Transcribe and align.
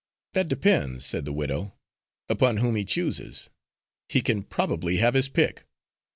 "That 0.33 0.47
depends," 0.47 1.05
said 1.05 1.25
the 1.25 1.31
widow, 1.31 1.75
"upon 2.27 2.57
whom 2.57 2.73
he 2.75 2.83
chooses. 2.85 3.51
He 4.09 4.21
can 4.23 4.41
probably 4.41 4.97
have 4.97 5.13
his 5.13 5.27
pick." 5.29 5.67